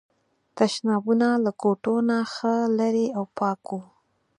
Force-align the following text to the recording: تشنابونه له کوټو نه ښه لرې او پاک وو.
تشنابونه 0.57 1.27
له 1.43 1.51
کوټو 1.61 1.95
نه 2.09 2.17
ښه 2.33 2.53
لرې 2.77 3.07
او 3.17 3.23
پاک 3.39 3.61
وو. 3.69 3.79